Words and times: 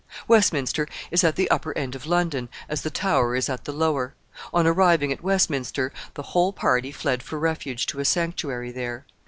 Westminster 0.27 0.87
is 1.11 1.23
at 1.23 1.35
the 1.35 1.47
upper 1.51 1.77
end 1.77 1.93
of 1.93 2.07
London, 2.07 2.49
as 2.67 2.81
the 2.81 2.89
Tower 2.89 3.35
is 3.35 3.49
at 3.49 3.65
the 3.65 3.71
lower. 3.71 4.15
On 4.51 4.65
arriving 4.65 5.11
at 5.11 5.21
Westminster, 5.21 5.93
the 6.15 6.23
whole 6.33 6.51
party 6.53 6.91
fled 6.91 7.21
for 7.21 7.37
refuge 7.37 7.85
to 7.85 7.99
a 7.99 8.03
sanctuary 8.05 8.71
there. 8.71 9.05